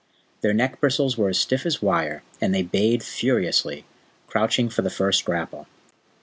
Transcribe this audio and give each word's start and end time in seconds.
Their 0.41 0.55
neck 0.55 0.79
bristles 0.79 1.15
were 1.15 1.29
as 1.29 1.37
stiff 1.39 1.63
as 1.63 1.79
wire, 1.79 2.23
and 2.41 2.55
they 2.55 2.63
bayed 2.63 3.03
furiously, 3.03 3.85
crouching 4.25 4.67
for 4.67 4.81
the 4.81 4.89
first 4.89 5.23
grapple. 5.23 5.67